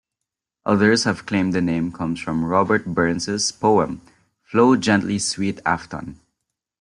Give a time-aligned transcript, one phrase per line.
[0.65, 4.01] Others have claimed the name comes from Robert Burns's poem,
[4.41, 6.19] Flow Gently Sweet Afton.